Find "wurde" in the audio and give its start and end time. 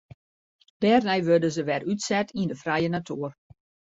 1.27-1.49